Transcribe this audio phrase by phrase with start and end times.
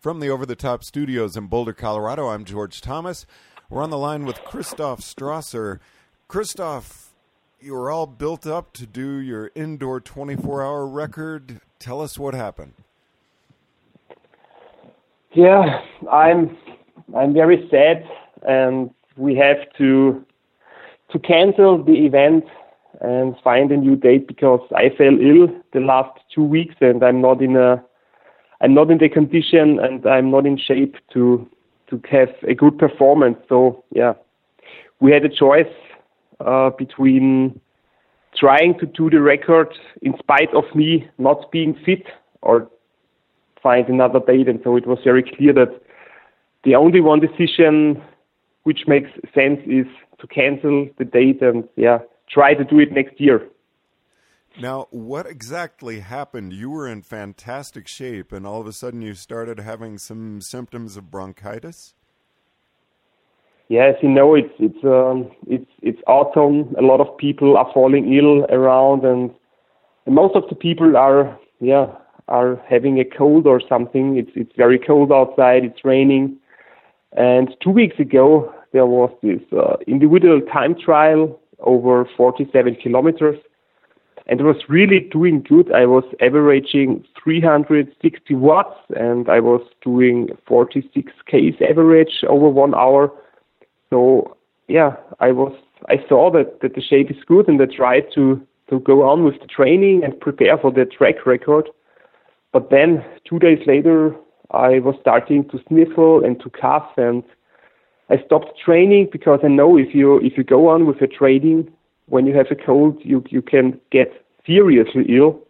[0.00, 3.26] From the Over the Top studios in Boulder, Colorado, I'm George Thomas.
[3.68, 5.78] We're on the line with Christoph Strasser.
[6.26, 7.12] Christoph,
[7.60, 11.60] you were all built up to do your indoor 24 hour record.
[11.78, 12.72] Tell us what happened.
[15.34, 16.56] Yeah, I'm
[17.14, 18.08] I'm very sad,
[18.48, 20.24] and we have to
[21.12, 22.44] to cancel the event
[23.02, 27.20] and find a new date because I fell ill the last two weeks, and I'm
[27.20, 27.84] not in a
[28.60, 31.48] I'm not in the condition, and I'm not in shape to
[31.88, 33.38] to have a good performance.
[33.48, 34.14] So yeah,
[35.00, 35.72] we had a choice
[36.44, 37.60] uh, between
[38.36, 39.68] trying to do the record
[40.02, 42.06] in spite of me not being fit
[42.42, 42.70] or
[43.62, 44.48] find another date.
[44.48, 45.80] And so it was very clear that
[46.64, 48.02] the only one decision
[48.64, 49.86] which makes sense is
[50.20, 53.46] to cancel the date and yeah, try to do it next year.
[54.58, 56.52] Now, what exactly happened?
[56.52, 60.96] You were in fantastic shape, and all of a sudden you started having some symptoms
[60.96, 61.94] of bronchitis.
[63.68, 66.74] Yes, you know it's it's um, it's it's autumn.
[66.76, 69.30] A lot of people are falling ill around, and
[70.08, 71.86] most of the people are yeah
[72.26, 74.16] are having a cold or something.
[74.16, 75.64] It's it's very cold outside.
[75.64, 76.36] It's raining,
[77.12, 83.38] and two weeks ago there was this uh, individual time trial over 47 kilometers,
[84.30, 85.72] and it was really doing good.
[85.72, 93.10] I was averaging 360 watts, and I was doing 46 k's average over one hour.
[93.90, 94.36] So
[94.68, 95.52] yeah, I was
[95.88, 99.24] I saw that that the shape is good, and I tried to to go on
[99.24, 101.68] with the training and prepare for the track record.
[102.52, 104.14] But then two days later,
[104.52, 107.24] I was starting to sniffle and to cough, and
[108.10, 111.68] I stopped training because I know if you if you go on with your training,
[112.10, 114.12] when you have a cold, you you can get
[114.46, 115.40] seriously ill.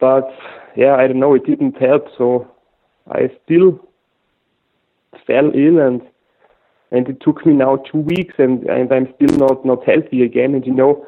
[0.00, 0.28] But
[0.76, 2.46] yeah, I don't know, it didn't help, so
[3.10, 3.80] I still
[5.26, 6.02] fell ill, and
[6.90, 10.54] and it took me now two weeks, and and I'm still not not healthy again.
[10.54, 11.06] And you know,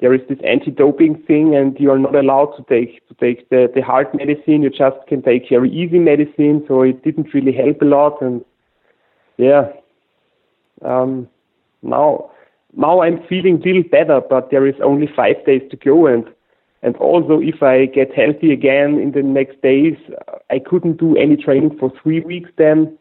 [0.00, 3.70] there is this anti-doping thing, and you are not allowed to take to take the
[3.74, 4.62] the hard medicine.
[4.62, 6.64] You just can take very easy medicine.
[6.68, 8.44] So it didn't really help a lot, and
[9.36, 9.72] yeah,
[10.82, 11.28] um,
[11.82, 12.29] now
[12.76, 16.24] now I'm feeling a little better, but there is only five days to go, and
[16.82, 19.96] and also if I get healthy again in the next days,
[20.50, 22.96] I couldn't do any training for three weeks then,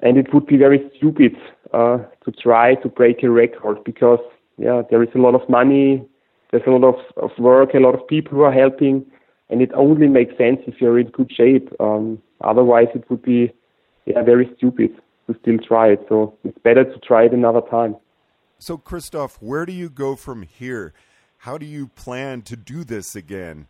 [0.00, 1.36] and it would be very stupid
[1.72, 4.20] uh, to try to break a record because
[4.58, 6.06] yeah, there is a lot of money
[6.50, 9.06] there's a lot of, of work, a lot of people who are helping,
[9.48, 11.70] and it only makes sense if you're in good shape.
[11.80, 13.52] Um, otherwise, it would be
[14.06, 14.90] yeah, very stupid
[15.26, 16.04] to still try it.
[16.08, 17.96] So it's better to try it another time.
[18.60, 20.92] So, Christoph, where do you go from here?
[21.38, 23.68] How do you plan to do this again?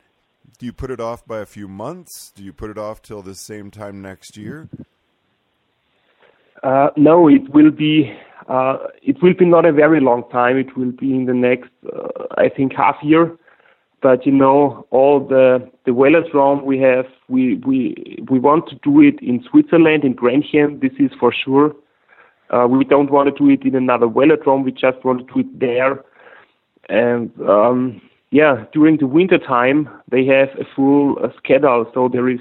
[0.58, 2.32] Do you put it off by a few months?
[2.34, 4.68] Do you put it off till the same time next year?
[6.64, 8.12] Uh, no, it will be
[8.48, 10.56] uh, it will be not a very long time.
[10.56, 13.36] It will be in the next, uh, I think, half year.
[14.02, 19.00] But you know, all the the velodrome we have, we we we want to do
[19.03, 20.80] it in Switzerland, in Grenchen.
[20.80, 21.76] This is for sure.
[22.50, 24.64] Uh, we don't want to do it in another velodrome.
[24.64, 26.04] We just want to do it there.
[26.88, 28.00] And um,
[28.30, 31.91] yeah, during the winter time, they have a full uh, schedule.
[31.94, 32.41] So there is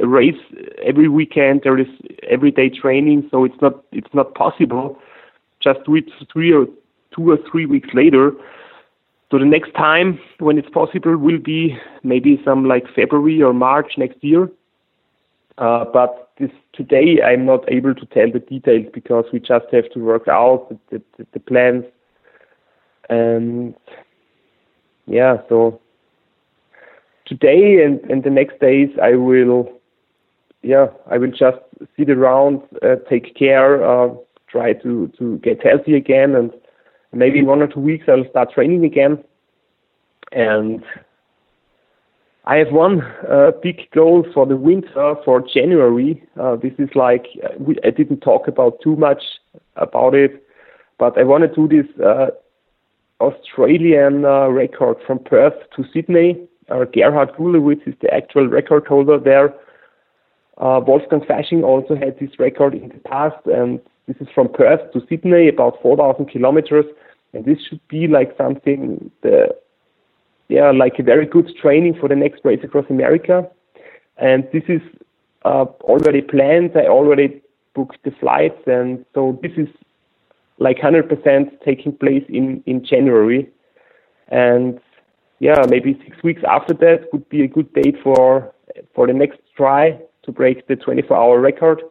[0.00, 0.40] a race
[0.84, 1.60] every weekend.
[1.62, 1.86] There is
[2.28, 3.28] everyday training.
[3.30, 4.98] So it's not it's not possible
[5.64, 6.66] just do it three or
[7.14, 8.32] two or three weeks later.
[9.30, 13.92] So the next time when it's possible will be maybe some like February or March
[13.96, 14.50] next year.
[15.56, 19.90] Uh, but this today I'm not able to tell the details because we just have
[19.90, 21.84] to work out the, the, the plans.
[23.08, 23.74] And
[25.06, 25.80] yeah, so
[27.26, 29.70] today and, and the next days I will
[30.64, 31.58] yeah, I will just
[31.96, 34.14] sit around, uh, take care, uh,
[34.48, 36.50] try to to get healthy again, and
[37.12, 39.22] maybe in one or two weeks I'll start training again.
[40.32, 40.82] And
[42.46, 43.00] I have one
[43.30, 46.22] uh, big goal for the winter for January.
[46.38, 49.22] Uh, this is like uh, we, I didn't talk about too much
[49.76, 50.46] about it,
[50.98, 52.26] but I want to do this uh,
[53.20, 56.46] Australian uh, record from Perth to Sydney.
[56.68, 59.54] Uh, Gerhard Gulewicz is the actual record holder there.
[60.58, 65.00] Wolfgang Fasching also had this record in the past, and this is from Perth to
[65.08, 66.84] Sydney, about 4,000 kilometers.
[67.32, 69.48] And this should be like something the
[70.48, 73.48] yeah, like a very good training for the next race across America.
[74.18, 74.80] And this is
[75.44, 76.72] uh, already planned.
[76.76, 77.42] I already
[77.74, 79.68] booked the flights, and so this is
[80.58, 83.50] like 100% taking place in in January.
[84.28, 84.80] And
[85.40, 88.52] yeah, maybe six weeks after that would be a good date for
[88.94, 91.82] for the next try to break the 24-hour record.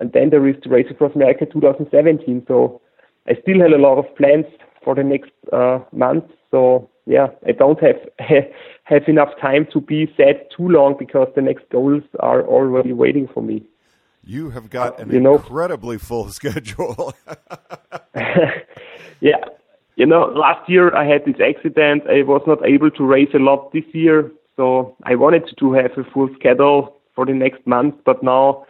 [0.00, 2.44] And then there is the Race Across America 2017.
[2.46, 2.80] So
[3.26, 4.44] I still have a lot of plans
[4.84, 6.24] for the next uh, month.
[6.50, 7.96] So yeah, I don't have
[8.84, 13.28] have enough time to be sad too long because the next goals are already waiting
[13.32, 13.62] for me.
[14.26, 17.14] You have got an you know, incredibly full schedule.
[19.20, 19.44] yeah,
[19.96, 22.04] you know, last year I had this accident.
[22.08, 25.92] I was not able to race a lot this year, so I wanted to have
[25.98, 27.96] a full schedule for the next month.
[28.04, 28.66] But now,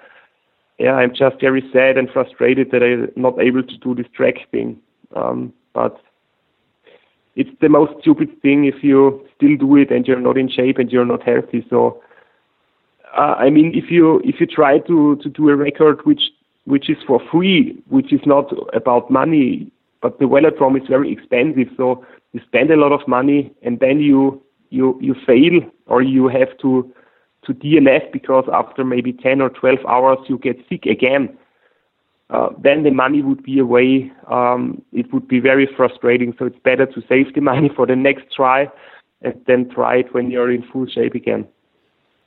[0.78, 4.34] yeah, I'm just very sad and frustrated that I'm not able to do this track
[4.50, 4.80] thing.
[5.14, 6.00] Um, but
[7.36, 10.78] it's the most stupid thing if you still do it and you're not in shape
[10.78, 11.66] and you're not healthy.
[11.68, 12.00] So,
[13.16, 16.30] uh, I mean, if you if you try to to do a record which
[16.64, 19.70] which is for free, which is not about money,
[20.00, 24.00] but the velodrome is very expensive, so you spend a lot of money and then
[24.00, 26.92] you you you fail or you have to
[27.46, 31.36] to DNF because after maybe 10 or 12 hours you get sick again
[32.30, 34.10] uh, then the money would be away.
[34.30, 36.34] Um, it would be very frustrating.
[36.38, 38.68] So it's better to save the money for the next try
[39.22, 41.46] and then try it when you're in full shape again.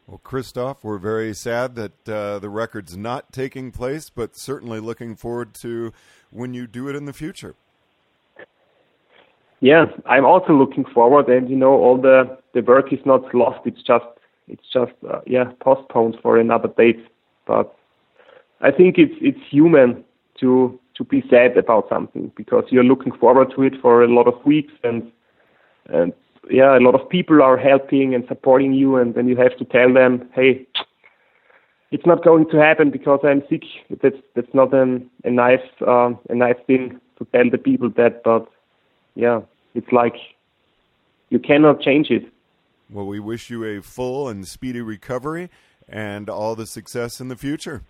[0.07, 5.15] Well, Christoph, we're very sad that uh, the record's not taking place, but certainly looking
[5.15, 5.91] forward to
[6.31, 7.55] when you do it in the future.
[9.59, 13.59] Yeah, I'm also looking forward, and you know, all the the work is not lost.
[13.65, 14.05] It's just
[14.47, 17.05] it's just uh, yeah postponed for another date.
[17.45, 17.75] But
[18.62, 20.04] I think it's it's human
[20.39, 24.27] to to be sad about something because you're looking forward to it for a lot
[24.27, 25.12] of weeks and
[25.89, 26.13] and
[26.50, 29.65] yeah, a lot of people are helping and supporting you, and then you have to
[29.65, 30.65] tell them, hey,
[31.92, 33.63] it's not going to happen because I'm sick.
[34.01, 38.24] That's that's not an, a nice uh, a nice thing to tell the people that,
[38.24, 38.48] but
[39.15, 39.42] yeah,
[39.74, 40.15] it's like
[41.30, 42.24] you cannot change it.
[42.89, 45.50] Well, we wish you a full and speedy recovery
[45.89, 47.83] and all the success in the future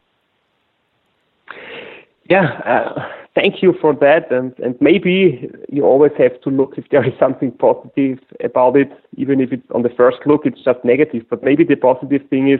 [2.30, 4.32] yeah, uh, thank you for that.
[4.32, 8.92] And, and maybe you always have to look if there is something positive about it,
[9.16, 11.24] even if it's on the first look, it's just negative.
[11.30, 12.60] But maybe the positive thing is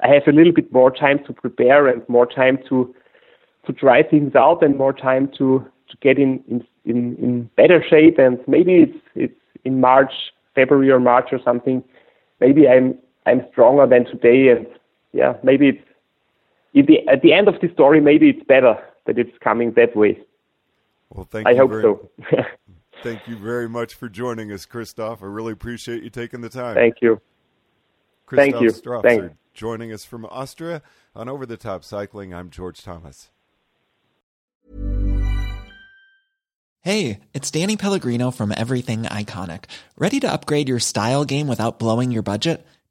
[0.00, 2.94] I have a little bit more time to prepare and more time to
[3.68, 7.84] to try things out and more time to, to get in, in, in, in better
[7.86, 8.18] shape.
[8.18, 10.12] And maybe it's, it's in March,
[10.54, 11.84] February or March or something.
[12.40, 12.96] Maybe I'm,
[13.26, 14.48] I'm stronger than today.
[14.48, 14.66] And
[15.12, 19.36] yeah, maybe it's, the, at the end of the story, maybe it's better that it's
[19.42, 20.20] coming that way.
[21.10, 21.56] Well, thank I you.
[21.56, 22.10] hope very, so.
[23.02, 25.22] thank you very much for joining us, Christoph.
[25.22, 26.74] I really appreciate you taking the time.
[26.74, 27.20] Thank you.
[28.26, 28.70] Christoph thank you.
[28.70, 29.34] Strasser, Thanks.
[29.54, 30.82] joining us from Austria
[31.16, 32.34] on Over the Top Cycling.
[32.34, 33.30] I'm George Thomas.
[36.82, 39.64] Hey, it's Danny Pellegrino from Everything Iconic.
[39.96, 42.66] Ready to upgrade your style game without blowing your budget?